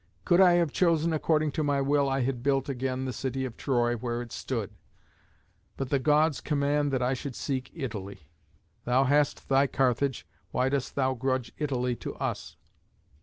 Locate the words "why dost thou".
10.49-11.13